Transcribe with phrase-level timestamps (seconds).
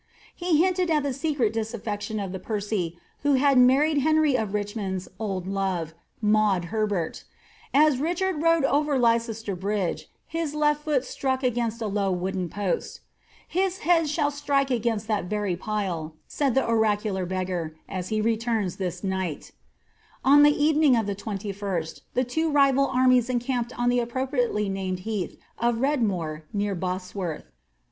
[0.35, 4.55] ''He hinted at the secret dis affection of the Percy' who had married Henry of
[4.55, 5.93] Richmond's old love,
[6.23, 7.23] Maud Herbert
[7.71, 13.21] As Richard rode over Leicester Bridge, his le(\ foot struck against a low wooden post:^
[13.47, 18.21] His head shall strike against that very pile," said the oracnlar beggar, ^ as he
[18.21, 19.51] returns this night" ^
[20.25, 24.67] On the evening of the 2l8t, the two rival armies encamped on the ap propriately
[24.67, 27.51] named heath of Redmore, near Bosworth.